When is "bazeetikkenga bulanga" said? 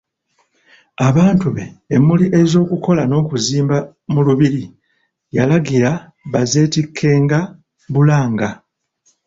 6.31-8.49